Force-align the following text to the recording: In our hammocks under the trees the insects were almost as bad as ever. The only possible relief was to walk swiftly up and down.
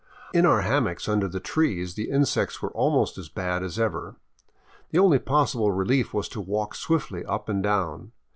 In 0.33 0.47
our 0.47 0.61
hammocks 0.63 1.07
under 1.07 1.27
the 1.27 1.39
trees 1.39 1.93
the 1.93 2.09
insects 2.09 2.59
were 2.59 2.71
almost 2.71 3.19
as 3.19 3.29
bad 3.29 3.61
as 3.61 3.77
ever. 3.77 4.15
The 4.89 4.97
only 4.97 5.19
possible 5.19 5.71
relief 5.71 6.11
was 6.11 6.27
to 6.29 6.41
walk 6.41 6.73
swiftly 6.73 7.23
up 7.23 7.47
and 7.47 7.61
down. 7.61 8.11